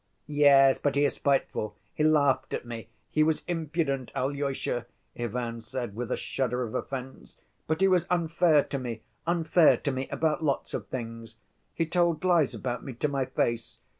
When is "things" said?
10.87-11.35